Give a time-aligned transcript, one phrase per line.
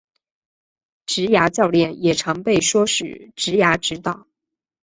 [1.05, 4.25] 职涯教练也常被说是职涯指导。